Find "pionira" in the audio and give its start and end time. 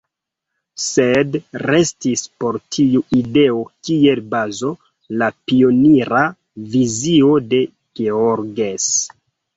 5.51-6.25